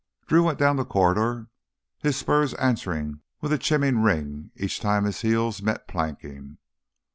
[0.25, 1.49] Drew went down the corridor,
[1.99, 6.57] his spurs answering with a chiming ring each time his heels met planking.